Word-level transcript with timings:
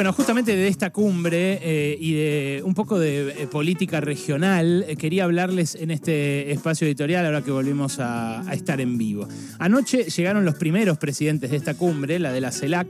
Bueno, 0.00 0.14
justamente 0.14 0.56
de 0.56 0.66
esta 0.66 0.88
cumbre 0.88 1.60
eh, 1.62 1.98
y 2.00 2.14
de 2.14 2.62
un 2.64 2.72
poco 2.72 2.98
de 2.98 3.42
eh, 3.42 3.46
política 3.46 4.00
regional, 4.00 4.86
eh, 4.88 4.96
quería 4.96 5.24
hablarles 5.24 5.74
en 5.74 5.90
este 5.90 6.52
espacio 6.52 6.86
editorial 6.86 7.26
ahora 7.26 7.42
que 7.42 7.50
volvimos 7.50 7.98
a, 8.00 8.42
estar 8.50 8.80
en 8.80 8.96
vivo. 8.96 9.28
Anoche 9.58 10.04
llegaron 10.04 10.46
los 10.46 10.54
primeros 10.54 10.96
presidentes 10.96 11.50
de 11.50 11.58
esta 11.58 11.74
cumbre, 11.74 12.18
la 12.18 12.32
de 12.32 12.40
la 12.40 12.50
CELAC, 12.50 12.88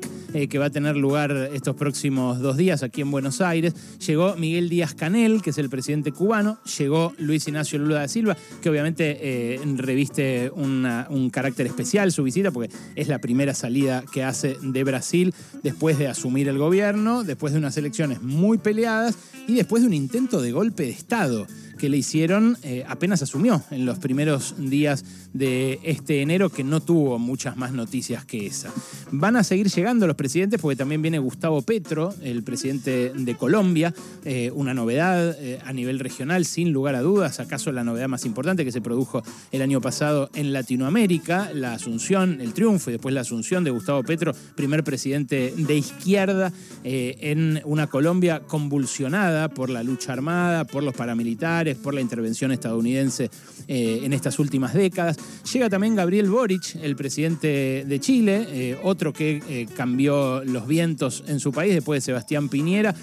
que 0.48 0.58
va 0.58 0.66
a 0.66 0.70
tener 0.70 0.96
lugar 0.96 1.50
estos 1.52 1.74
próximos 1.74 2.38
dos 2.38 2.56
días 2.56 2.84
aquí 2.84 3.00
en 3.00 3.10
Buenos 3.10 3.40
Aires. 3.40 3.74
Llegó 4.06 4.36
Miguel 4.36 4.68
Díaz 4.68 4.94
Canel, 4.94 5.42
que 5.42 5.50
es 5.50 5.58
el 5.58 5.68
presidente 5.68 6.12
cubano, 6.12 6.58
llegó 6.78 7.12
Luis 7.18 7.48
Ignacio 7.48 7.80
Lula 7.80 7.96
da 7.96 8.08
Silva, 8.08 8.36
que 8.62 8.70
obviamente 8.70 9.58
reviste 9.74 10.52
un 10.54 11.30
carácter 11.32 11.66
especial 11.66 12.12
su 12.12 12.22
visita, 12.22 12.52
porque 12.52 12.72
es 12.94 13.08
la 13.08 13.18
primera 13.18 13.52
salida 13.54 14.04
que 14.12 14.22
hace 14.22 14.56
de 14.62 14.84
Brasil 14.84 15.34
después 15.64 15.98
de 15.98 16.06
asumir 16.06 16.48
el 16.48 16.56
gobierno 16.56 16.99
después 17.24 17.52
de 17.52 17.58
unas 17.58 17.76
elecciones 17.76 18.20
muy 18.22 18.58
peleadas 18.58 19.16
y 19.46 19.54
después 19.54 19.82
de 19.82 19.88
un 19.88 19.94
intento 19.94 20.42
de 20.42 20.52
golpe 20.52 20.84
de 20.84 20.90
Estado 20.90 21.46
que 21.80 21.88
le 21.88 21.96
hicieron 21.96 22.58
eh, 22.62 22.84
apenas 22.86 23.22
asumió 23.22 23.62
en 23.70 23.86
los 23.86 23.98
primeros 23.98 24.54
días 24.58 25.02
de 25.32 25.80
este 25.82 26.20
enero, 26.20 26.50
que 26.50 26.62
no 26.62 26.80
tuvo 26.80 27.18
muchas 27.18 27.56
más 27.56 27.72
noticias 27.72 28.26
que 28.26 28.46
esa. 28.46 28.70
Van 29.10 29.36
a 29.36 29.44
seguir 29.44 29.70
llegando 29.70 30.06
los 30.06 30.16
presidentes 30.16 30.60
porque 30.60 30.76
también 30.76 31.00
viene 31.00 31.18
Gustavo 31.18 31.62
Petro, 31.62 32.12
el 32.22 32.42
presidente 32.42 33.12
de 33.14 33.34
Colombia, 33.34 33.94
eh, 34.26 34.50
una 34.54 34.74
novedad 34.74 35.34
eh, 35.40 35.58
a 35.64 35.72
nivel 35.72 36.00
regional, 36.00 36.44
sin 36.44 36.70
lugar 36.70 36.96
a 36.96 37.00
dudas, 37.00 37.40
acaso 37.40 37.72
la 37.72 37.82
novedad 37.82 38.08
más 38.08 38.26
importante 38.26 38.64
que 38.64 38.72
se 38.72 38.82
produjo 38.82 39.22
el 39.50 39.62
año 39.62 39.80
pasado 39.80 40.28
en 40.34 40.52
Latinoamérica, 40.52 41.50
la 41.54 41.72
asunción, 41.72 42.42
el 42.42 42.52
triunfo 42.52 42.90
y 42.90 42.94
después 42.94 43.14
la 43.14 43.22
asunción 43.22 43.64
de 43.64 43.70
Gustavo 43.70 44.02
Petro, 44.02 44.34
primer 44.54 44.84
presidente 44.84 45.54
de 45.56 45.76
izquierda 45.76 46.52
en 46.82 47.62
una 47.64 47.86
Colombia 47.86 48.40
convulsionada 48.40 49.48
por 49.48 49.70
la 49.70 49.82
lucha 49.82 50.12
armada, 50.12 50.66
por 50.66 50.82
los 50.82 50.94
paramilitares, 50.94 51.69
por 51.76 51.94
la 51.94 52.00
intervención 52.00 52.52
estadounidense 52.52 53.30
eh, 53.68 54.00
en 54.02 54.12
estas 54.12 54.38
últimas 54.40 54.74
décadas. 54.74 55.16
Llega 55.52 55.70
también 55.70 55.94
Gabriel 55.94 56.28
Boric, 56.28 56.76
el 56.82 56.96
presidente 56.96 57.84
de 57.86 58.00
Chile, 58.00 58.46
eh, 58.48 58.78
otro 58.82 59.12
que 59.12 59.40
eh, 59.48 59.66
cambió 59.76 60.42
los 60.44 60.66
vientos 60.66 61.22
en 61.28 61.38
su 61.38 61.52
país 61.52 61.74
después 61.74 61.98
de 61.98 62.06
Sebastián 62.06 62.48
Piñera, 62.48 62.94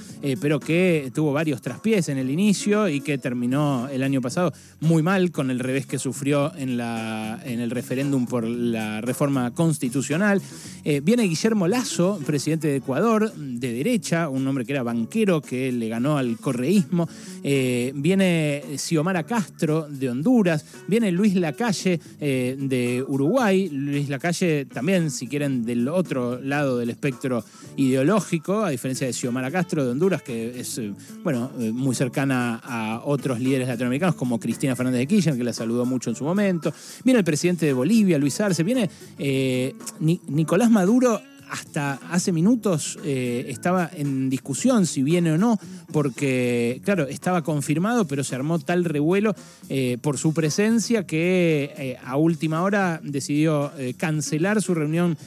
pero 0.41 0.59
que 0.59 1.11
tuvo 1.13 1.31
varios 1.31 1.61
traspiés 1.61 2.09
en 2.09 2.17
el 2.17 2.29
inicio 2.29 2.89
y 2.89 3.01
que 3.01 3.17
terminó 3.17 3.87
el 3.87 4.03
año 4.03 4.19
pasado 4.19 4.51
muy 4.81 5.01
mal 5.03 5.31
con 5.31 5.51
el 5.51 5.59
revés 5.59 5.85
que 5.85 5.99
sufrió 5.99 6.53
en, 6.55 6.75
la, 6.75 7.39
en 7.45 7.59
el 7.59 7.71
referéndum 7.71 8.25
por 8.25 8.43
la 8.43 8.99
reforma 9.01 9.53
constitucional. 9.53 10.41
viene 11.03 11.23
Guillermo 11.23 11.67
Lazo, 11.67 12.19
presidente 12.25 12.67
de 12.67 12.77
Ecuador, 12.77 13.31
de 13.33 13.71
derecha, 13.71 14.27
un 14.27 14.45
hombre 14.47 14.65
que 14.65 14.73
era 14.73 14.83
banquero, 14.83 15.41
que 15.41 15.71
le 15.71 15.87
ganó 15.87 16.17
al 16.17 16.37
correísmo. 16.37 17.07
viene 17.41 18.56
Xiomara 18.77 19.23
Castro 19.23 19.87
de 19.89 20.09
Honduras, 20.09 20.65
viene 20.87 21.11
Luis 21.11 21.35
Lacalle 21.35 21.99
eh, 22.19 22.55
de 22.59 23.03
Uruguay, 23.07 23.69
Luis 23.69 24.09
Lacalle 24.09 24.65
también, 24.65 25.11
si 25.11 25.27
quieren, 25.27 25.65
del 25.65 25.87
otro 25.87 26.39
lado 26.41 26.77
del 26.77 26.89
espectro 26.89 27.43
ideológico, 27.75 28.63
a 28.63 28.69
diferencia 28.69 29.07
de 29.07 29.13
Xiomara 29.13 29.51
Castro 29.51 29.85
de 29.85 29.91
Honduras, 29.91 30.21
que 30.21 30.59
es, 30.59 30.77
eh, 30.77 30.93
bueno, 31.23 31.51
eh, 31.59 31.71
muy 31.71 31.95
cercana 31.95 32.61
a 32.63 33.01
otros 33.05 33.39
líderes 33.39 33.67
latinoamericanos 33.67 34.15
como 34.15 34.39
Cristina 34.39 34.75
Fernández 34.75 34.99
de 34.99 35.07
Kirchner, 35.07 35.37
que 35.37 35.43
la 35.43 35.53
saludó 35.53 35.85
mucho 35.85 36.09
en 36.09 36.15
su 36.15 36.23
momento. 36.23 36.73
Viene 37.03 37.19
el 37.19 37.25
presidente 37.25 37.65
de 37.65 37.73
Bolivia, 37.73 38.17
Luis 38.17 38.39
Arce, 38.41 38.63
viene 38.63 38.89
Nicolás 39.99 40.69
Maduro 40.69 41.21
hasta 41.49 41.99
hace 42.11 42.31
minutos 42.31 42.97
eh, 43.03 43.45
estaba 43.49 43.89
en 43.93 44.29
discusión 44.29 44.85
si 44.85 45.03
viene 45.03 45.31
o 45.31 45.37
no, 45.37 45.59
porque, 45.91 46.81
claro, 46.83 47.07
estaba 47.07 47.43
confirmado, 47.43 48.05
pero 48.05 48.23
se 48.23 48.35
armó 48.35 48.59
tal 48.59 48.83
revuelo 48.83 49.35
eh, 49.69 49.97
por 50.01 50.17
su 50.17 50.33
presencia 50.33 51.05
que 51.05 51.73
eh, 51.77 51.97
a 52.03 52.17
última 52.17 52.61
hora 52.63 52.99
decidió 53.03 53.71
cancelar 53.97 54.61
su 54.61 54.73
reunión 54.73 55.17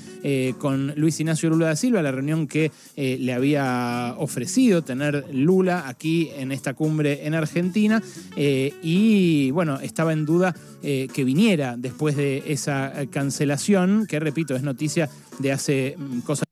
con 0.59 0.93
Luis 0.97 1.19
Ignacio 1.21 1.49
Lula 1.49 1.67
da 1.67 1.77
Silva, 1.77 2.03
la 2.03 2.13
reunión 2.13 2.47
que 2.47 2.71
le 2.97 3.33
había 3.33 4.15
ofrecido 4.19 4.83
tener 4.83 5.27
Lula 5.33 5.89
aquí 5.89 6.31
en 6.37 6.53
esta 6.53 6.75
cumbre 6.75 7.27
en 7.27 7.35
Argentina, 7.35 8.03
y 8.37 9.51
bueno, 9.53 9.81
estaba 9.81 10.13
en 10.13 10.27
duda 10.27 10.55
que 10.83 11.25
viniera 11.25 11.77
después 11.79 12.17
de 12.17 12.43
esa 12.47 12.93
cancelación, 13.11 14.07
que 14.07 14.21
repito, 14.21 14.55
es 14.55 14.63
noticia 14.63 15.09
de 15.41 15.53
hace 15.53 15.97
cosas 16.25 16.45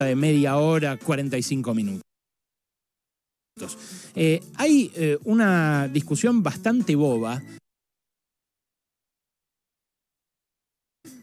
de 0.00 0.16
media 0.16 0.56
hora, 0.56 0.96
45 0.96 1.74
minutos. 1.74 2.02
Eh, 4.14 4.40
hay 4.56 4.90
eh, 4.94 5.18
una 5.24 5.88
discusión 5.88 6.42
bastante 6.42 6.96
boba, 6.96 7.42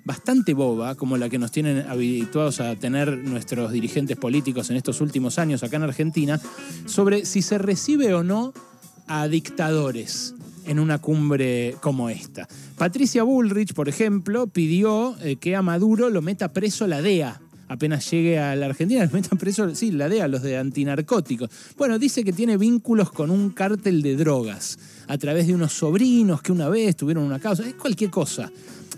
bastante 0.06 0.54
boba, 0.54 0.96
como 0.96 1.18
la 1.18 1.30
que 1.30 1.38
nos 1.38 1.52
tienen 1.52 1.86
habituados 1.88 2.62
a 2.62 2.76
tener 2.76 3.18
nuestros 3.18 3.72
dirigentes 3.72 4.18
políticos 4.18 4.70
en 4.70 4.78
estos 4.78 5.02
últimos 5.02 5.38
años 5.38 5.64
acá 5.64 5.78
en 5.78 5.84
Argentina, 5.84 6.40
sobre 6.86 7.26
si 7.26 7.42
se 7.42 7.58
recibe 7.58 8.14
o 8.14 8.24
no 8.24 8.54
a 9.08 9.28
dictadores 9.28 10.36
en 10.66 10.80
una 10.80 11.00
cumbre 11.00 11.76
como 11.82 12.10
esta. 12.10 12.48
Patricia 12.78 13.24
Bullrich, 13.24 13.74
por 13.74 13.90
ejemplo, 13.90 14.48
pidió 14.48 15.18
eh, 15.22 15.38
que 15.38 15.56
a 15.56 15.62
Maduro 15.62 16.10
lo 16.10 16.22
meta 16.22 16.54
preso 16.54 16.88
la 16.88 17.02
DEA. 17.02 17.42
Apenas 17.70 18.10
llegue 18.10 18.40
a 18.40 18.56
la 18.56 18.68
Argentina, 18.68 19.06
lo 19.06 19.12
meta 19.12 19.36
preso, 19.36 19.74
sí, 19.76 19.92
la 19.92 20.08
DEA, 20.08 20.28
los 20.28 20.42
de 20.42 20.58
antinarcóticos. 20.58 21.50
Bueno, 21.78 22.00
dice 22.00 22.24
que 22.24 22.32
tiene 22.32 22.58
vínculos 22.58 23.12
con 23.12 23.30
un 23.30 23.50
cártel 23.50 24.02
de 24.02 24.16
drogas 24.16 24.80
a 25.08 25.18
través 25.18 25.48
de 25.48 25.56
unos 25.56 25.74
sobrinos 25.74 26.42
que 26.42 26.52
una 26.52 26.70
vez 26.70 26.96
tuvieron 26.96 27.24
una 27.24 27.40
causa, 27.40 27.68
es 27.68 27.74
cualquier 27.74 28.10
cosa. 28.10 28.52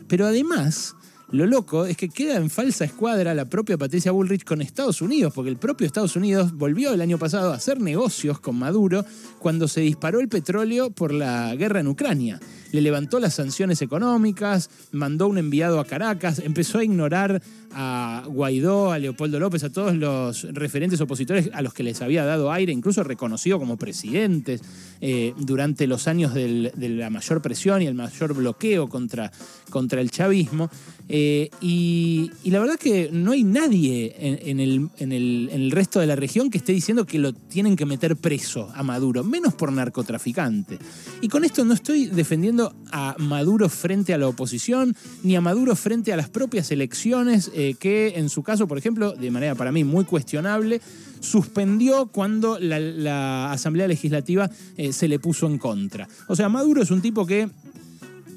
Pero 0.08 0.28
además 0.28 0.96
lo 1.31 1.46
loco 1.46 1.85
es 1.85 1.96
que 1.96 2.09
queda 2.09 2.38
en 2.38 2.50
falsa 2.50 2.85
escuadra 2.85 3.35
la 3.35 3.46
propia 3.46 3.78
Patricia 3.78 4.12
Bullrich 4.12 4.44
con 4.44 4.62
Estados 4.62 5.02
Unidos, 5.02 5.31
porque 5.34 5.52
el 5.52 5.58
propio 5.58 5.85
Estados 5.85 6.16
Unidos 6.16 6.53
volvió 6.53 6.91
el 6.94 7.02
año 7.02 7.19
pasado 7.19 7.52
a 7.52 7.56
hacer 7.56 7.79
negocios 7.79 8.40
con 8.40 8.56
Maduro 8.56 9.06
cuando 9.38 9.68
se 9.68 9.81
disparó 9.81 10.19
el 10.19 10.28
petróleo 10.28 10.90
por 10.90 11.13
la 11.13 11.56
guerra 11.56 11.81
en 11.81 11.88
Ucrania 11.88 12.40
le 12.72 12.81
levantó 12.81 13.19
las 13.19 13.35
sanciones 13.35 13.81
económicas, 13.81 14.69
mandó 14.91 15.28
un 15.28 15.38
enviado 15.38 15.80
a 15.80 15.85
Caracas, 15.85 16.40
empezó 16.40 16.80
a 16.80 16.84
ignorar 16.84 17.41
a 17.74 18.24
Guaidó, 18.28 18.91
a 18.91 19.00
Leopoldo 19.00 19.40
López, 19.40 19.63
a 19.63 19.72
todos 19.72 19.96
los 19.96 20.44
referentes 20.53 21.00
opositores 21.02 21.50
a 21.53 21.62
los 21.62 21.74
que 21.74 21.84
les 21.84 22.02
había 22.02 22.25
dado 22.25 22.52
aire, 22.52 22.74
incluso 22.74 23.03
reconocido 23.03 23.59
como 23.59 23.78
presidentes 23.78 24.62
eh, 25.02 25.34
durante 25.38 25.88
los 25.88 26.08
años 26.08 26.34
de 26.34 26.72
la 26.90 27.09
mayor 27.09 27.41
presión 27.41 27.81
y 27.81 27.88
el 27.88 27.96
mayor 27.96 28.34
bloqueo 28.34 28.88
contra, 28.90 29.31
contra 29.69 30.02
el 30.02 30.12
chavismo. 30.12 30.69
Eh, 31.12 31.50
y, 31.59 32.31
la 32.46 32.59
verdad 32.59 32.78
que 32.78 33.09
no 33.12 33.31
hay 33.31 33.44
nadie 33.44 34.16
en, 34.19 34.59
el, 34.59 34.90
en, 35.00 35.12
el, 35.12 35.72
resto 35.72 36.00
de 36.00 36.06
la 36.06 36.16
región 36.16 36.52
que 36.52 36.59
esté 36.59 36.72
diciendo 36.72 37.06
que 37.06 37.18
lo 37.18 37.34
tienen 37.34 37.75
que 37.75 37.85
meter 37.85 38.16
preso 38.16 38.72
a 38.75 38.84
Maduro, 38.84 39.24
menos 39.24 39.56
por 39.56 39.72
narcotraficante. 39.72 40.78
Y 41.22 41.28
con 41.28 41.46
esto 41.46 41.66
no 41.66 41.74
estoy 41.74 42.06
defendiendo 42.06 42.59
a 42.92 43.16
Maduro 43.18 43.70
frente 43.70 44.14
a 44.14 44.18
la 44.18 44.28
oposición, 44.28 44.96
ni 45.24 45.36
a 45.36 45.42
Maduro 45.42 45.75
frente 45.75 46.14
a 46.14 46.18
las 46.18 46.30
propias 46.30 46.72
elecciones, 46.72 47.52
eh, 47.53 47.75
que 47.80 48.14
en 48.16 48.30
su 48.30 48.44
caso, 48.44 48.68
por 48.68 48.78
ejemplo, 48.78 49.14
de 49.14 49.31
manera 49.31 49.56
para 49.56 49.72
mí 49.72 49.84
muy 49.84 50.06
cuestionable, 50.06 50.81
suspendió 51.20 52.08
cuando 52.08 52.58
la, 52.59 53.52
Asamblea 53.52 53.88
Legislativa 53.88 54.50
eh, 54.78 54.94
se 54.94 55.08
le 55.08 55.20
puso 55.20 55.47
en 55.47 55.58
contra. 55.58 56.08
O 56.28 56.36
sea, 56.36 56.50
Maduro 56.50 56.81
es 56.81 56.92
un 56.92 57.02
tipo 57.02 57.25
que 57.25 57.50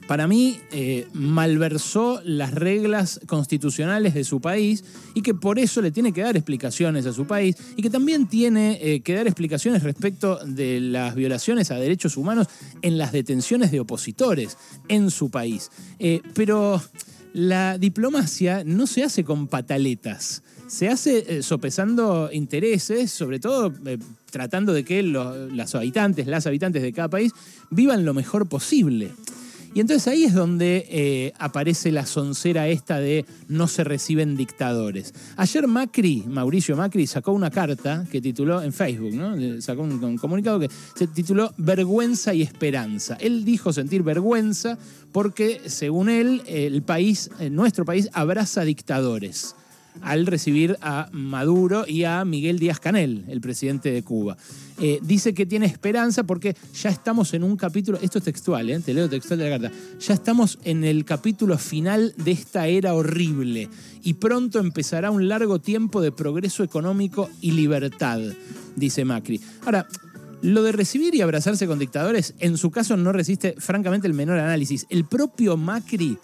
para 0.06 0.26
mí 0.26 0.58
eh, 0.72 1.06
malversó 1.12 2.20
las 2.24 2.52
reglas 2.52 3.20
constitucionales 3.26 4.14
de 4.14 4.24
su 4.24 4.40
país 4.40 4.84
y 5.14 5.22
que 5.22 5.34
por 5.34 5.58
eso 5.58 5.80
le 5.80 5.90
tiene 5.90 6.12
que 6.12 6.22
dar 6.22 6.36
explicaciones 6.36 7.06
a 7.06 7.12
su 7.12 7.26
país 7.26 7.56
y 7.76 7.82
que 7.82 7.90
también 7.90 8.26
tiene 8.26 8.78
eh, 8.82 9.00
que 9.00 9.14
dar 9.14 9.26
explicaciones 9.26 9.82
respecto 9.82 10.38
de 10.44 10.80
las 10.80 11.14
violaciones 11.14 11.70
a 11.70 11.76
derechos 11.76 12.16
humanos 12.16 12.48
en 12.82 12.98
las 12.98 13.12
detenciones 13.12 13.70
de 13.70 13.80
opositores 13.80 14.56
en 14.88 15.10
su 15.10 15.30
país. 15.30 15.70
Eh, 15.98 16.20
pero 16.34 16.82
la 17.32 17.78
diplomacia 17.78 18.64
no 18.64 18.86
se 18.86 19.04
hace 19.04 19.24
con 19.24 19.46
pataletas. 19.46 20.42
Se 20.66 20.88
hace 20.88 21.42
sopesando 21.42 22.30
intereses, 22.32 23.10
sobre 23.10 23.38
todo 23.38 23.70
tratando 24.30 24.72
de 24.72 24.84
que 24.84 25.02
los 25.02 25.74
habitantes, 25.74 26.26
las 26.26 26.46
habitantes 26.46 26.80
de 26.80 26.94
cada 26.94 27.10
país 27.10 27.32
vivan 27.70 28.06
lo 28.06 28.14
mejor 28.14 28.48
posible. 28.48 29.10
Y 29.74 29.80
entonces 29.80 30.06
ahí 30.06 30.24
es 30.24 30.34
donde 30.34 30.86
eh, 30.90 31.32
aparece 31.38 31.92
la 31.92 32.04
soncera 32.04 32.68
esta 32.68 33.00
de 33.00 33.24
no 33.48 33.66
se 33.68 33.84
reciben 33.84 34.36
dictadores. 34.36 35.14
Ayer 35.36 35.66
Macri, 35.66 36.24
Mauricio 36.26 36.76
Macri, 36.76 37.06
sacó 37.06 37.32
una 37.32 37.50
carta 37.50 38.06
que 38.10 38.20
tituló 38.20 38.62
en 38.62 38.74
Facebook, 38.74 39.14
¿no? 39.14 39.62
Sacó 39.62 39.82
un, 39.82 40.18
comunicado 40.18 40.60
que 40.60 40.68
se 40.94 41.06
tituló 41.06 41.54
Vergüenza 41.56 42.34
y 42.34 42.42
Esperanza. 42.42 43.16
Él 43.18 43.46
dijo 43.46 43.72
sentir 43.72 44.02
vergüenza 44.02 44.78
porque, 45.10 45.62
según 45.66 46.10
él, 46.10 46.42
el 46.46 46.82
país, 46.82 47.30
nuestro 47.50 47.86
país, 47.86 48.10
abraza 48.12 48.64
dictadores. 48.64 49.54
Al 50.00 50.26
recibir 50.26 50.76
a 50.80 51.08
Maduro 51.12 51.84
y 51.86 52.04
a 52.04 52.24
Miguel 52.24 52.58
Díaz 52.58 52.80
Canel, 52.80 53.24
el 53.28 53.40
presidente 53.40 53.92
de 53.92 54.02
Cuba. 54.02 54.36
Eh, 54.80 54.98
dice 55.02 55.34
que 55.34 55.46
tiene 55.46 55.66
esperanza 55.66 56.24
porque 56.24 56.56
ya 56.74 56.90
estamos 56.90 57.34
en 57.34 57.44
un 57.44 57.56
capítulo, 57.56 57.98
esto 58.00 58.18
es 58.18 58.24
textual, 58.24 58.70
eh, 58.70 58.80
te 58.80 58.94
leo 58.94 59.08
textual 59.08 59.38
de 59.38 59.50
la 59.50 59.58
carta, 59.58 59.76
ya 60.00 60.14
estamos 60.14 60.58
en 60.64 60.82
el 60.84 61.04
capítulo 61.04 61.58
final 61.58 62.14
de 62.16 62.32
esta 62.32 62.66
era 62.66 62.94
horrible 62.94 63.68
y 64.02 64.14
pronto 64.14 64.58
empezará 64.58 65.10
un 65.10 65.28
largo 65.28 65.60
tiempo 65.60 66.00
de 66.00 66.10
progreso 66.10 66.64
económico 66.64 67.28
y 67.40 67.52
libertad, 67.52 68.20
dice 68.74 69.04
Macri. 69.04 69.40
Ahora, 69.64 69.86
lo 70.42 70.64
de 70.64 70.72
recibir 70.72 71.14
y 71.14 71.20
abrazarse 71.20 71.68
con 71.68 71.78
dictadores, 71.78 72.34
en 72.40 72.58
su 72.58 72.72
caso 72.72 72.96
no 72.96 73.12
resiste 73.12 73.54
francamente 73.58 74.08
el 74.08 74.14
menor 74.14 74.40
análisis. 74.40 74.86
El 74.90 75.04
propio 75.04 75.56
Macri, 75.56 76.18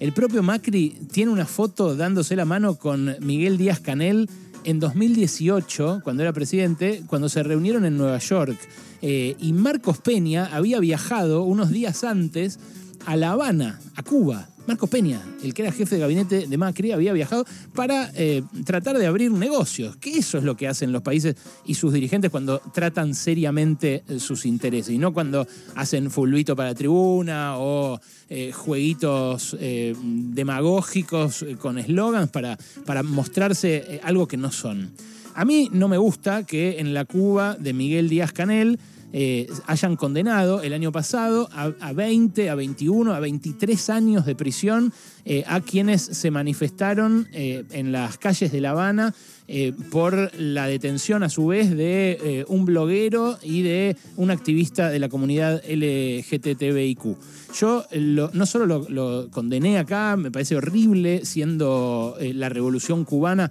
el 0.00 0.12
propio 0.12 0.42
Macri 0.42 0.96
tiene 1.10 1.32
una 1.32 1.46
foto 1.46 1.96
dándose 1.96 2.36
la 2.36 2.44
mano 2.44 2.76
con 2.76 3.16
Miguel 3.20 3.58
Díaz 3.58 3.80
Canel 3.80 4.30
en 4.64 4.78
2018, 4.78 6.02
cuando 6.04 6.22
era 6.22 6.32
presidente, 6.32 7.02
cuando 7.06 7.28
se 7.28 7.42
reunieron 7.42 7.84
en 7.84 7.96
Nueva 7.96 8.18
York. 8.18 8.56
Eh, 9.02 9.36
y 9.40 9.52
Marcos 9.52 9.98
Peña 9.98 10.50
había 10.52 10.78
viajado 10.78 11.42
unos 11.42 11.70
días 11.70 12.04
antes 12.04 12.58
a 13.06 13.16
La 13.16 13.32
Habana, 13.32 13.80
a 13.96 14.02
Cuba, 14.02 14.48
Marcos 14.68 14.90
Peña, 14.90 15.22
el 15.42 15.54
que 15.54 15.62
era 15.62 15.72
jefe 15.72 15.94
de 15.94 16.02
gabinete 16.02 16.46
de 16.46 16.58
Macri, 16.58 16.92
había 16.92 17.14
viajado 17.14 17.46
para 17.74 18.10
eh, 18.14 18.42
tratar 18.66 18.98
de 18.98 19.06
abrir 19.06 19.30
negocios, 19.30 19.96
que 19.96 20.18
eso 20.18 20.36
es 20.36 20.44
lo 20.44 20.58
que 20.58 20.68
hacen 20.68 20.92
los 20.92 21.00
países 21.00 21.36
y 21.64 21.72
sus 21.72 21.94
dirigentes 21.94 22.30
cuando 22.30 22.58
tratan 22.74 23.14
seriamente 23.14 24.04
eh, 24.06 24.18
sus 24.20 24.44
intereses, 24.44 24.94
y 24.94 24.98
no 24.98 25.14
cuando 25.14 25.46
hacen 25.74 26.10
fulbito 26.10 26.54
para 26.54 26.74
tribuna 26.74 27.56
o 27.56 27.98
eh, 28.28 28.52
jueguitos 28.52 29.56
demagógicos 29.58 31.46
con 31.58 31.78
eslogans 31.78 32.28
para, 32.28 32.58
para 32.84 33.02
mostrarse 33.02 34.02
algo 34.04 34.28
que 34.28 34.36
no 34.36 34.52
son. 34.52 34.90
A 35.34 35.46
mí 35.46 35.70
no 35.72 35.88
me 35.88 35.96
gusta 35.96 36.44
que 36.44 36.78
en 36.78 36.92
la 36.92 37.06
Cuba 37.06 37.56
de 37.58 37.72
Miguel 37.72 38.10
Díaz 38.10 38.32
Canel 38.32 38.78
eh, 39.12 39.46
hayan 39.66 39.96
condenado 39.96 40.62
el 40.62 40.74
año 40.74 40.92
pasado 40.92 41.48
a, 41.52 41.92
20, 41.92 42.50
a 42.50 42.54
21, 42.54 43.14
a 43.14 43.20
23 43.20 43.90
años 43.90 44.26
de 44.26 44.34
prisión 44.34 44.92
eh, 45.24 45.44
a 45.46 45.60
quienes 45.60 46.02
se 46.02 46.30
manifestaron 46.30 47.26
eh, 47.32 47.64
en 47.70 47.90
las 47.90 48.18
calles 48.18 48.52
de 48.52 48.60
La 48.60 48.70
Habana 48.70 49.14
por 49.90 50.30
la 50.38 50.66
detención 50.66 51.22
a 51.22 51.30
su 51.30 51.46
vez 51.46 51.74
de 51.74 52.44
un 52.48 52.66
bloguero 52.66 53.38
y 53.42 53.62
de 53.62 53.96
un 54.16 54.30
activista 54.30 54.90
de 54.90 54.98
la 54.98 55.08
comunidad 55.08 55.62
LGTBIQ. 55.66 57.16
Yo 57.58 57.86
no 58.34 58.44
solo 58.44 58.66
lo, 58.66 58.86
lo, 58.90 59.30
condené 59.30 59.78
acá, 59.78 60.18
me 60.18 60.30
parece 60.30 60.54
horrible, 60.54 61.24
siendo 61.24 62.18
la 62.20 62.50
revolución 62.50 63.06
cubana 63.06 63.50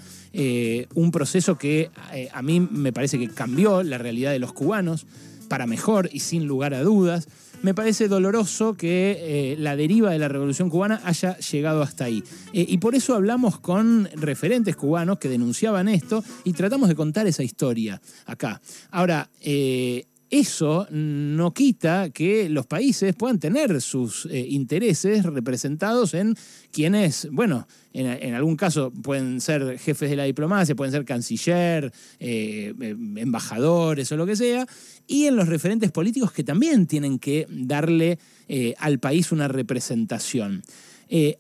un 0.94 1.10
proceso 1.10 1.58
que 1.58 1.90
a 2.32 2.44
mí 2.44 2.60
me 2.60 2.94
parece 2.94 3.18
que 3.18 3.30
cambió 3.30 3.82
la 3.82 3.98
realidad 3.98 4.32
de 4.32 4.38
los 4.38 4.54
cubanos 4.54 5.08
para 5.48 5.68
mejor 5.68 6.10
y 6.12 6.20
sin 6.20 6.46
lugar 6.46 6.74
a 6.74 6.84
dudas. 6.84 7.28
Me 7.64 7.74
parece 7.74 8.08
doloroso 8.08 8.76
que 8.76 9.18
eh, 9.20 9.56
la 9.58 9.76
deriva 9.76 10.12
de 10.12 10.20
la 10.20 10.28
revolución 10.28 10.70
cubana 10.70 11.02
haya 11.04 11.38
llegado 11.40 11.82
hasta 11.82 12.06
ahí. 12.06 12.24
Eh, 12.54 12.66
y 12.68 12.78
por 12.78 12.94
eso 12.94 13.16
hablamos 13.16 13.60
con 13.60 14.08
referentes 14.16 14.76
cubanos 14.76 15.18
que 15.18 15.28
denunciaban 15.28 15.88
esto 15.88 16.24
y 16.44 16.54
tratamos 16.54 16.88
de 16.88 16.96
contar 16.96 17.26
esa 17.26 17.44
historia 17.44 18.00
acá. 18.26 18.62
Ahora, 18.92 19.30
eh, 19.42 20.06
eso 20.30 20.88
no 20.92 21.54
quita 21.54 22.10
que 22.10 22.50
los 22.50 22.68
países 22.68 23.16
puedan 23.16 23.40
tener 23.40 23.82
sus 23.82 24.28
intereses 24.30 25.24
representados 25.24 26.14
en 26.14 26.36
quienes, 26.70 27.30
bueno, 27.32 27.66
en, 27.94 28.36
algún 28.36 28.56
caso 28.56 28.92
pueden 28.92 29.42
ser 29.42 29.80
jefes 29.80 30.10
de 30.10 30.16
la 30.16 30.26
diplomacia, 30.26 30.76
pueden 30.76 30.92
ser 30.92 31.06
canciller, 31.06 31.92
em, 32.20 33.18
embajadores 33.18 34.12
o 34.12 34.18
lo 34.18 34.26
que 34.26 34.36
sea, 34.36 34.68
y 35.08 35.26
en 35.26 35.36
los 35.36 35.48
referentes 35.48 35.92
políticos 35.92 36.32
que 36.32 36.44
también 36.44 36.86
tienen 36.88 37.20
que 37.20 37.48
darle 37.50 38.20
eh, 38.48 38.74
al 38.80 39.00
país 39.00 39.32
una 39.32 39.48
representación. 39.48 40.64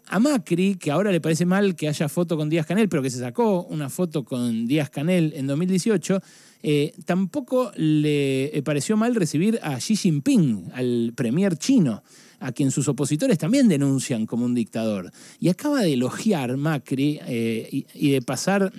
a 0.07 0.19
Macri, 0.19 0.75
que 0.75 0.91
ahora 0.91 1.11
le 1.11 1.19
parece 1.19 1.45
mal 1.45 1.75
que 1.75 1.89
haya 1.89 2.07
foto 2.07 2.37
con 2.37 2.49
Díaz 2.49 2.65
Canel, 2.65 2.87
pero 2.87 3.03
que 3.03 3.09
se 3.09 3.19
sacó 3.19 3.63
una 3.63 3.89
foto 3.89 4.23
con 4.23 4.65
Díaz 4.65 4.89
Canel 4.89 5.33
en 5.35 5.45
2018, 5.45 6.21
eh, 6.63 6.93
tampoco 7.05 7.71
le 7.75 8.45
eh, 8.45 8.63
pareció 8.63 8.97
mal 8.97 9.15
recibir 9.15 9.59
a 9.61 9.77
Xi 9.77 9.95
Jinping, 9.95 10.71
al 10.73 11.13
premier 11.15 11.57
chino, 11.57 12.03
a 12.39 12.51
quien 12.51 12.71
sus 12.71 12.87
opositores 12.87 13.37
también 13.37 13.67
denuncian 13.67 14.25
como 14.25 14.45
un 14.45 14.55
dictador. 14.55 15.11
Y 15.39 15.49
acaba 15.49 15.81
de 15.81 15.93
elogiar 15.93 16.57
Macri 16.57 17.19
eh, 17.25 17.85
y, 17.93 18.11
de 18.11 18.21
pasar 18.21 18.71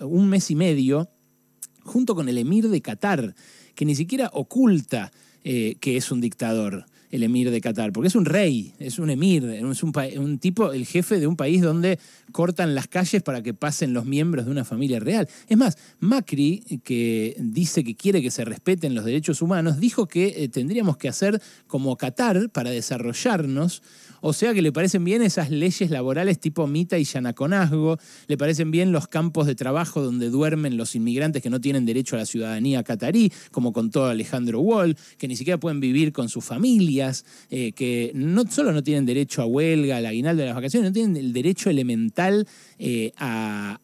un 0.00 0.28
mes 0.28 0.50
y 0.50 0.54
medio 0.54 1.08
junto 1.82 2.14
con 2.14 2.28
el 2.28 2.38
emir 2.38 2.68
de 2.68 2.82
Qatar, 2.82 3.34
que 3.76 3.84
ni 3.84 3.94
siquiera 3.94 4.30
oculta 4.32 5.12
que 5.44 5.96
es 5.96 6.10
un 6.10 6.20
dictador 6.20 6.86
el 7.10 7.22
emir 7.22 7.50
de 7.50 7.60
Qatar, 7.60 7.92
porque 7.92 8.08
es 8.08 8.14
un 8.14 8.24
rey, 8.24 8.72
es 8.78 8.98
un 8.98 9.10
emir, 9.10 9.44
es 9.44 9.82
un, 9.82 10.38
tipo, 10.38 10.72
el 10.72 10.86
jefe 10.86 11.18
de 11.18 11.26
un 11.26 11.36
país 11.36 11.62
donde 11.62 11.98
cortan 12.36 12.74
las 12.74 12.86
calles 12.86 13.22
para 13.22 13.42
que 13.42 13.54
pasen 13.54 13.94
los 13.94 14.04
miembros 14.04 14.44
de 14.44 14.50
una 14.50 14.66
familia 14.66 15.00
real. 15.00 15.26
Es 15.48 15.56
más, 15.56 15.78
Macri, 16.00 16.82
que 16.84 17.34
dice 17.38 17.82
que 17.82 17.94
quiere 17.96 18.20
que 18.20 18.30
se 18.30 18.44
respeten 18.44 18.94
los 18.94 19.06
derechos 19.06 19.40
humanos, 19.40 19.80
dijo 19.80 20.06
que 20.06 20.44
eh, 20.44 20.48
tendríamos 20.50 20.98
que 20.98 21.08
hacer 21.08 21.40
como 21.66 21.96
Qatar 21.96 22.50
para 22.50 22.68
desarrollarnos 22.68 23.80
o 24.20 24.32
sea 24.32 24.54
que 24.54 24.60
le 24.60 24.72
parecen 24.72 25.04
bien 25.04 25.22
esas 25.22 25.50
leyes 25.50 25.88
laborales 25.88 26.40
tipo 26.40 26.66
Mita 26.66 26.98
y 26.98 27.04
Yanaconazgo, 27.04 27.96
le 28.26 28.36
parecen 28.36 28.72
bien 28.72 28.90
los 28.90 29.06
campos 29.06 29.46
de 29.46 29.54
trabajo 29.54 30.02
donde 30.02 30.30
duermen 30.30 30.76
los 30.76 30.96
inmigrantes 30.96 31.42
que 31.42 31.48
no 31.48 31.60
tienen 31.60 31.86
derecho 31.86 32.16
a 32.16 32.18
la 32.18 32.26
ciudadanía 32.26 32.82
catarí, 32.82 33.32
como 33.52 33.72
contó 33.72 34.06
Alejandro 34.06 34.60
Wall, 34.60 34.96
que 35.16 35.28
ni 35.28 35.36
siquiera 35.36 35.60
pueden 35.60 35.78
vivir 35.78 36.12
con 36.12 36.28
sus 36.28 36.44
familias, 36.44 37.24
eh, 37.50 37.70
que 37.70 38.10
no 38.16 38.42
solo 38.50 38.72
no 38.72 38.82
tienen 38.82 39.06
derecho 39.06 39.42
a 39.42 39.46
huelga, 39.46 39.98
al 39.98 40.06
aguinaldo 40.06 40.40
de 40.40 40.46
las 40.46 40.56
vacaciones, 40.56 40.90
no 40.90 40.92
tienen 40.92 41.16
el 41.16 41.32
derecho 41.32 41.70
elemental 41.70 42.25
eh, 42.78 43.12
a, 43.16 43.78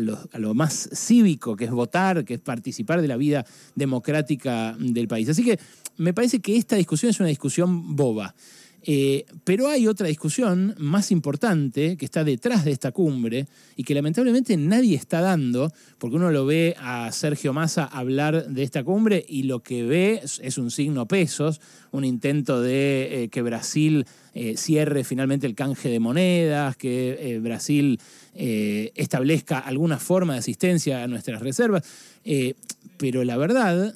lo, 0.00 0.18
a 0.32 0.38
lo 0.38 0.54
más 0.54 0.88
cívico, 0.92 1.56
que 1.56 1.64
es 1.64 1.70
votar, 1.70 2.24
que 2.24 2.34
es 2.34 2.40
participar 2.40 3.00
de 3.00 3.08
la 3.08 3.16
vida 3.16 3.44
democrática 3.74 4.76
del 4.78 5.08
país. 5.08 5.28
Así 5.28 5.44
que 5.44 5.58
me 5.96 6.14
parece 6.14 6.40
que 6.40 6.56
esta 6.56 6.76
discusión 6.76 7.10
es 7.10 7.20
una 7.20 7.28
discusión 7.28 7.96
boba. 7.96 8.34
Eh, 8.82 9.26
pero 9.44 9.68
hay 9.68 9.86
otra 9.86 10.06
discusión 10.08 10.74
más 10.78 11.10
importante 11.10 11.96
que 11.96 12.04
está 12.04 12.24
detrás 12.24 12.64
de 12.64 12.70
esta 12.70 12.92
cumbre 12.92 13.46
y 13.76 13.84
que 13.84 13.94
lamentablemente 13.94 14.56
nadie 14.56 14.96
está 14.96 15.20
dando, 15.20 15.72
porque 15.98 16.16
uno 16.16 16.30
lo 16.30 16.46
ve 16.46 16.74
a 16.78 17.12
Sergio 17.12 17.52
Massa 17.52 17.84
hablar 17.84 18.48
de 18.48 18.62
esta 18.62 18.82
cumbre 18.82 19.24
y 19.28 19.42
lo 19.42 19.62
que 19.62 19.84
ve 19.84 20.22
es 20.22 20.58
un 20.58 20.70
signo 20.70 21.06
pesos, 21.06 21.60
un 21.90 22.04
intento 22.04 22.62
de 22.62 23.24
eh, 23.24 23.28
que 23.28 23.42
Brasil 23.42 24.06
eh, 24.32 24.56
cierre 24.56 25.04
finalmente 25.04 25.46
el 25.46 25.54
canje 25.54 25.90
de 25.90 26.00
monedas, 26.00 26.76
que 26.76 27.38
Brasil 27.42 28.00
establezca 28.32 29.58
alguna 29.58 29.98
forma 29.98 30.34
de 30.34 30.38
asistencia 30.38 31.02
a 31.02 31.08
nuestras 31.08 31.42
reservas. 31.42 31.82
pero 32.96 33.24
la 33.24 33.36
verdad, 33.36 33.94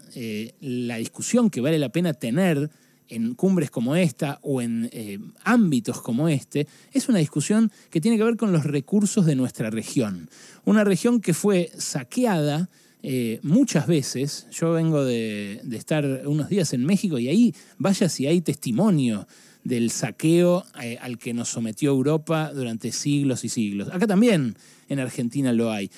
la 0.61 0.97
discusión 0.97 1.51
que 1.51 1.61
vale 1.61 1.79
la 1.79 1.91
pena 1.91 2.13
tener 2.13 2.69
en 3.09 3.35
cumbres 3.35 3.71
como 3.71 3.97
esta 3.97 4.39
o 4.43 4.61
en 4.63 4.89
eh, 4.93 5.19
ámbitos 5.43 6.01
como 6.01 6.29
este, 6.29 6.67
es 6.93 7.09
una 7.09 7.19
discusión 7.19 7.71
que 7.91 8.01
tiene 8.01 8.17
que 8.17 8.25
ver 8.25 8.37
con 8.37 8.53
los 8.53 8.65
recursos 8.65 9.27
de 9.27 9.37
nuestra 9.37 9.71
región. 9.71 10.29
Una 10.65 10.85
región 10.85 11.21
que 11.21 11.35
fue 11.35 11.71
saqueada 11.77 12.69
eh, 13.03 13.41
muchas 13.43 13.87
veces. 13.87 14.47
Yo 14.51 14.73
vengo 14.73 15.05
de, 15.05 15.61
estar 15.73 16.05
unos 16.27 16.49
días 16.49 16.73
en 16.73 16.85
México 16.85 17.19
y 17.19 17.29
ahí, 17.29 17.55
vaya 17.79 18.09
si 18.09 18.27
hay 18.27 18.41
testimonio 18.41 19.27
del 19.63 19.91
saqueo 19.91 20.65
eh, 20.83 20.99
al 21.01 21.19
que 21.19 21.33
nos 21.33 21.49
sometió 21.49 21.91
Europa 21.91 22.53
durante 22.55 22.93
siglos 22.93 23.45
y 23.45 23.49
siglos. 23.49 23.89
Acá 23.93 24.07
también 24.07 24.57
en 24.89 24.99
Argentina 25.01 25.53
lo 25.53 25.71
hay. 25.71 25.91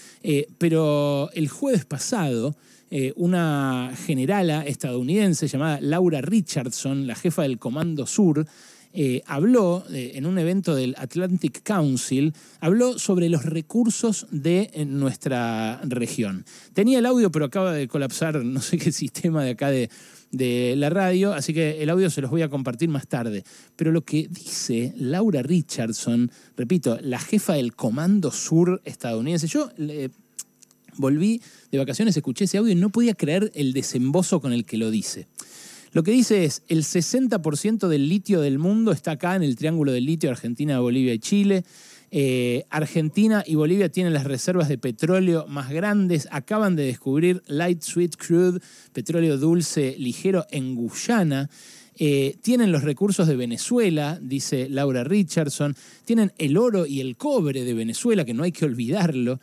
pero 0.59 1.31
el 1.33 1.49
jueves 1.49 1.85
pasado 1.85 2.57
eh, 2.91 3.13
una 3.17 3.93
generala 4.07 4.65
estadounidense 4.65 5.49
llamada 5.49 5.81
Laura 5.81 6.21
Richardson, 6.21 7.07
la 7.07 7.17
jefa 7.17 7.43
del 7.43 7.59
Comando 7.59 8.07
Sur, 8.07 8.47
eh, 8.93 9.23
habló 9.27 9.85
eh, 9.91 10.13
en 10.15 10.25
un 10.25 10.39
evento 10.39 10.75
del 10.75 10.95
Atlantic 10.97 11.63
Council, 11.63 12.33
habló 12.61 12.99
sobre 12.99 13.29
los 13.29 13.45
recursos 13.45 14.27
de 14.31 14.71
nuestra 14.87 15.81
región. 15.85 16.47
Tenía 16.73 17.01
el 17.01 17.07
audio, 17.07 17.31
pero 17.31 17.45
acaba 17.45 17.73
de 17.73 17.89
colapsar 17.89 18.37
no 18.45 18.61
sé 18.61 18.79
qué 18.79 18.93
sistema 18.93 19.45
de 19.45 19.51
acá 19.51 19.71
de, 19.71 19.91
de 20.31 20.75
la 20.77 20.89
radio, 20.89 21.35
así 21.35 21.53
que 21.53 21.83
el 21.83 21.91
audio 21.91 22.09
se 22.09 22.21
los 22.21 22.31
voy 22.31 22.43
a 22.43 22.49
compartir 22.49 22.89
más 22.89 23.07
tarde. 23.07 23.45
Pero 23.75 23.93
lo 23.93 24.03
que 24.03 24.29
dice 24.31 24.95
Laura 24.97 25.43
Richardson, 25.43 26.31
repito, 26.57 26.99
la 27.03 27.19
jefa 27.19 27.55
del 27.55 27.75
Comando 27.75 28.31
Sur 28.31 28.81
estadounidense, 28.85 29.47
yo 29.49 29.71
volví 30.97 31.41
de 31.71 31.79
vacaciones, 31.79 32.17
escuché 32.17 32.45
ese 32.45 32.59
audio 32.59 32.73
y 32.73 32.77
no 32.77 32.91
podía 32.91 33.15
creer 33.15 33.51
el 33.55 33.73
desembozo 33.73 34.41
con 34.41 34.53
el 34.53 34.65
que 34.65 34.77
lo 34.77 34.91
dice. 34.91 35.27
Lo 35.93 36.03
que 36.03 36.11
dice 36.11 36.45
es, 36.45 36.63
el 36.69 36.83
60% 36.83 37.89
del 37.89 38.09
litio 38.09 38.41
del 38.41 38.59
mundo 38.59 38.93
está 38.93 39.13
acá 39.13 39.35
en 39.35 39.43
el 39.43 39.57
Triángulo 39.57 39.93
del 39.93 40.05
Litio, 40.05 40.31
Argentina, 40.31 40.79
Bolivia 40.81 41.15
y 41.15 41.19
Chile. 41.19 41.65
Eh, 42.11 42.65
Argentina 42.71 43.43
y 43.47 43.55
Bolivia 43.55 43.89
tienen 43.89 44.13
las 44.13 44.25
reservas 44.25 44.69
de 44.69 44.79
petróleo 44.79 45.47
más 45.49 45.71
grandes. 45.71 46.29
Acaban 46.31 46.77
de 46.77 46.85
descubrir 46.85 47.43
light 47.47 47.83
sweet 47.83 48.17
crude, 48.17 48.61
petróleo 48.93 49.39
dulce 49.39 49.97
ligero 49.99 50.45
en 50.51 50.75
Guyana. 50.75 51.49
Eh, 51.99 52.37
tienen 52.43 52.73
los 52.73 52.83
recursos 52.83 53.27
de 53.27 53.37
Venezuela, 53.37 54.19
dice 54.21 54.69
Laura 54.69 55.03
Richardson. 55.03 55.75
Tienen 56.05 56.33
el 56.37 56.59
oro 56.59 56.85
y 56.85 57.01
el 57.01 57.17
cobre 57.17 57.65
de 57.65 57.73
Venezuela, 57.73 58.25
que 58.25 58.35
no 58.35 58.43
hay 58.43 58.53
que 58.53 58.67
olvidarlo. 58.67 59.41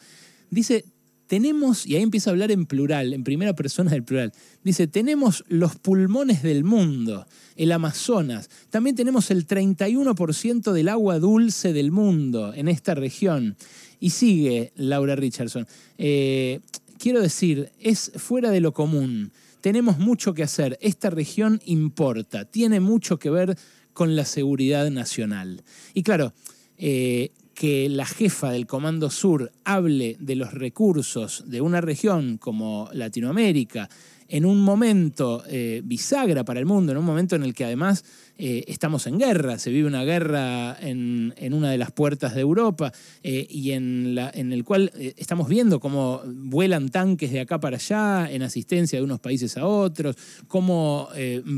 Dice, 0.52 0.86
tenemos, 1.27 1.86
y 1.86 1.96
ahí 1.96 2.03
empieza 2.03 2.30
a 2.30 2.34
hablar 2.34 2.51
en 2.51 2.65
plural, 2.65 3.13
en 3.13 3.24
primera 3.24 3.53
persona 3.53 3.92
del 3.92 4.03
plural, 4.03 4.34
dice, 4.63 4.88
tenemos 4.88 5.44
los 5.48 5.75
pulmones 5.75 6.44
del 6.44 6.63
mundo, 6.63 7.25
el 7.56 7.72
Amazonas, 7.72 8.50
también 8.70 8.96
tenemos 8.96 9.32
el 9.32 9.48
31% 9.48 10.72
del 10.72 10.89
agua 10.89 11.20
dulce 11.20 11.74
del 11.74 11.92
mundo 11.92 12.53
en 12.53 12.68
esta 12.68 12.94
región. 12.96 13.56
Y 14.00 14.10
sigue 14.10 14.74
Laura 14.75 15.15
Richardson, 15.15 15.65
eh, 15.98 16.60
quiero 16.98 17.22
decir, 17.22 17.72
es 17.80 18.12
fuera 18.18 18.51
de 18.51 18.60
lo 18.60 18.74
común, 18.74 19.32
tenemos 19.62 19.98
mucho 19.98 20.34
que 20.34 20.44
hacer, 20.44 20.77
esta 20.82 21.10
región 21.10 21.62
importa, 21.63 22.44
tiene 22.44 22.82
mucho 22.82 23.18
que 23.18 23.30
ver 23.30 23.58
con 23.94 24.15
la 24.15 24.25
seguridad 24.25 24.89
nacional. 24.92 25.63
Y 25.94 26.03
claro, 26.03 26.34
eh, 26.77 27.32
que 27.54 27.88
la 27.90 28.06
jefa 28.06 28.52
del 28.52 28.68
Comando 28.68 29.10
Sur 29.10 29.52
hable 29.64 30.18
de 30.20 30.36
los 30.36 30.54
recursos 30.54 31.44
de 31.48 31.62
una 31.62 31.82
región 31.82 32.38
como 32.38 32.90
Latinoamérica 32.94 33.90
en 34.34 34.46
un 34.46 34.62
momento 34.62 35.44
eh, 35.48 35.84
bisagra 35.86 36.44
para 36.44 36.60
el 36.60 36.66
mundo, 36.66 36.92
en 36.92 36.98
un 36.98 37.06
momento 37.06 37.36
en 37.36 37.44
el 37.44 37.54
que 37.54 37.66
además 37.66 38.04
eh, 38.36 38.63
estamos 38.68 39.06
en 39.06 39.20
guerra, 39.20 39.60
se 39.60 39.70
vive 39.70 39.88
una 39.88 40.04
guerra 40.04 40.75
en, 40.82 41.36
una 41.54 41.70
de 41.70 41.78
las 41.78 41.92
puertas 41.92 42.34
de 42.34 42.42
Europa 42.42 42.92
eh, 43.22 43.46
y 43.48 43.74
en, 43.74 44.18
el 44.18 44.63
cual 44.63 44.92
estamos 45.18 45.48
viendo 45.48 45.80
cómo 45.80 46.24
vuelan 46.25 46.90
tanques 46.90 47.32
de 47.32 47.42
acá 47.42 47.60
para 47.60 47.78
allá 47.78 48.28
en 48.28 48.42
asistencia 48.42 48.98
de 48.98 49.06
unos 49.06 49.20
países 49.20 49.56
a 49.56 49.68
otros, 49.68 50.16
cómo 50.48 51.10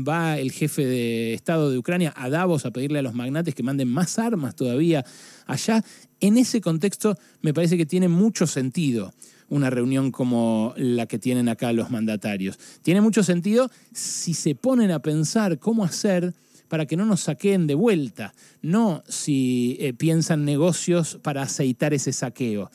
va 0.06 0.38
el 0.38 0.52
jefe 0.52 0.84
de 0.84 1.32
Estado 1.32 1.70
de 1.70 1.78
Ucrania 1.78 2.12
a 2.14 2.28
Davos 2.28 2.66
a 2.66 2.72
pedirle 2.72 2.98
a 2.98 3.02
los 3.02 3.14
magnates 3.14 3.54
que 3.54 3.62
manden 3.62 3.88
más 3.88 4.18
armas 4.18 4.54
todavía 4.54 5.02
allá. 5.46 5.82
En 6.20 6.36
ese 6.36 6.60
contexto 6.60 7.16
me 7.40 7.54
parece 7.54 7.78
que 7.78 7.86
tiene 7.86 8.08
mucho 8.08 8.46
sentido 8.46 9.14
una 9.48 9.70
reunión 9.70 10.10
como 10.10 10.74
la 10.76 11.06
que 11.06 11.18
tienen 11.18 11.48
acá 11.48 11.72
los 11.72 11.90
mandatarios. 11.90 12.58
Tiene 12.82 13.00
mucho 13.00 13.22
sentido 13.22 13.70
si 13.92 14.34
se 14.34 14.54
ponen 14.54 14.90
a 14.90 15.00
pensar 15.00 15.58
cómo 15.58 15.84
hacer 15.84 16.34
para 16.68 16.86
que 16.86 16.96
no 16.96 17.06
nos 17.06 17.20
saqueen 17.20 17.66
de 17.66 17.74
vuelta, 17.74 18.34
no 18.62 19.02
si 19.08 19.76
eh, 19.80 19.92
piensan 19.92 20.44
negocios 20.44 21.18
para 21.22 21.42
aceitar 21.42 21.94
ese 21.94 22.12
saqueo. 22.12 22.70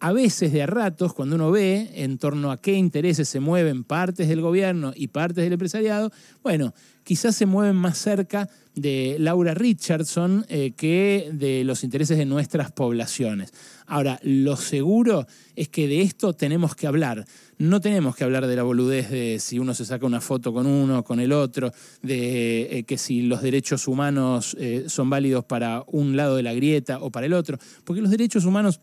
A 0.00 0.12
veces, 0.12 0.52
de 0.52 0.62
a 0.62 0.66
ratos, 0.66 1.14
cuando 1.14 1.36
uno 1.36 1.50
ve 1.50 1.90
en 1.94 2.18
torno 2.18 2.50
a 2.50 2.60
qué 2.60 2.74
intereses 2.74 3.28
se 3.28 3.40
mueven 3.40 3.84
partes 3.84 4.28
del 4.28 4.40
gobierno 4.40 4.92
y 4.94 5.08
partes 5.08 5.44
del 5.44 5.54
empresariado, 5.54 6.10
bueno, 6.42 6.74
quizás 7.04 7.36
se 7.36 7.46
mueven 7.46 7.76
más 7.76 7.98
cerca 7.98 8.48
de 8.74 9.16
Laura 9.20 9.54
Richardson 9.54 10.44
eh, 10.48 10.72
que 10.76 11.30
de 11.32 11.62
los 11.64 11.84
intereses 11.84 12.18
de 12.18 12.24
nuestras 12.24 12.72
poblaciones. 12.72 13.52
Ahora, 13.86 14.18
lo 14.22 14.56
seguro 14.56 15.26
es 15.54 15.68
que 15.68 15.86
de 15.86 16.02
esto 16.02 16.32
tenemos 16.32 16.74
que 16.74 16.86
hablar. 16.86 17.24
No 17.58 17.80
tenemos 17.80 18.16
que 18.16 18.24
hablar 18.24 18.46
de 18.46 18.56
la 18.56 18.64
boludez 18.64 19.10
de 19.10 19.38
si 19.38 19.58
uno 19.58 19.74
se 19.74 19.84
saca 19.84 20.06
una 20.06 20.20
foto 20.20 20.52
con 20.52 20.66
uno, 20.66 21.04
con 21.04 21.20
el 21.20 21.32
otro, 21.32 21.72
de 22.02 22.78
eh, 22.78 22.82
que 22.84 22.98
si 22.98 23.22
los 23.22 23.42
derechos 23.42 23.86
humanos 23.86 24.56
eh, 24.58 24.86
son 24.88 25.08
válidos 25.08 25.44
para 25.44 25.84
un 25.86 26.16
lado 26.16 26.36
de 26.36 26.42
la 26.42 26.54
grieta 26.54 26.98
o 26.98 27.10
para 27.10 27.26
el 27.26 27.34
otro, 27.34 27.58
porque 27.84 28.02
los 28.02 28.10
derechos 28.10 28.44
humanos 28.44 28.80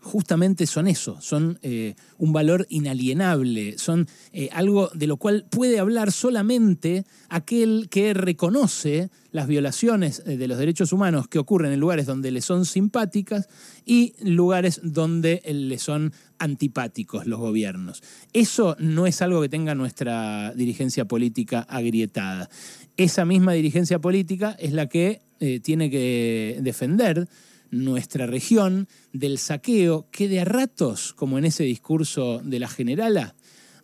justamente 0.00 0.66
son 0.66 0.86
eso, 0.86 1.20
son 1.20 1.58
eh, 1.62 1.94
un 2.18 2.32
valor 2.32 2.66
inalienable, 2.68 3.78
son 3.78 4.06
eh, 4.32 4.48
algo 4.52 4.90
de 4.94 5.06
lo 5.06 5.16
cual 5.16 5.46
puede 5.50 5.78
hablar 5.78 6.12
solamente 6.12 7.04
aquel 7.28 7.88
que 7.90 8.14
reconoce 8.14 9.10
las 9.32 9.46
violaciones 9.46 10.22
eh, 10.26 10.36
de 10.36 10.48
los 10.48 10.58
derechos 10.58 10.92
humanos 10.92 11.28
que 11.28 11.38
ocurren 11.38 11.72
en 11.72 11.80
lugares 11.80 12.06
donde 12.06 12.30
le 12.30 12.40
son 12.40 12.64
simpáticas 12.64 13.48
y 13.84 14.14
lugares 14.22 14.80
donde 14.82 15.42
le 15.44 15.78
son 15.78 16.12
antipáticos 16.38 17.26
los 17.26 17.40
gobiernos. 17.40 18.02
Eso 18.32 18.76
no 18.78 19.06
es 19.06 19.20
algo 19.20 19.42
que 19.42 19.48
tenga 19.48 19.74
nuestra 19.74 20.52
dirigencia 20.54 21.06
política 21.06 21.60
agrietada. 21.68 22.48
Esa 22.96 23.24
misma 23.24 23.52
dirigencia 23.52 23.98
política 24.00 24.56
es 24.58 24.72
la 24.72 24.88
que 24.88 25.22
tiene 25.62 25.88
que 25.88 26.58
defender 26.62 27.28
nuestra 27.70 28.26
región 28.26 28.88
del 29.12 29.38
saqueo 29.38 30.08
que 30.10 30.28
de 30.28 30.40
a 30.40 30.44
ratos, 30.44 31.12
como 31.14 31.38
en 31.38 31.44
ese 31.44 31.64
discurso 31.64 32.40
de 32.42 32.58
la 32.58 32.68
generala, 32.68 33.34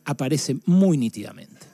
aparece 0.04 0.58
muy 0.66 0.96
nítidamente. 0.96 1.73